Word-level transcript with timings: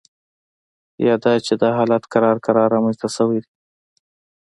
یا 1.05 1.15
دا 1.23 1.33
چې 1.45 1.53
دا 1.61 1.69
حالت 1.77 2.03
کرار 2.13 2.37
کرار 2.45 2.67
رامینځته 2.75 3.07
شوی 3.15 3.39
دی 3.43 3.51